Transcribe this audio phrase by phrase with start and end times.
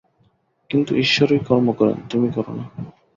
[0.69, 2.65] কিন্তু ঈশ্বরই কর্ম করেন, তুমি কর না।